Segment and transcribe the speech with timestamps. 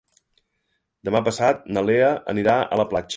[1.09, 3.09] Demà passat na Lea anirà a la platja.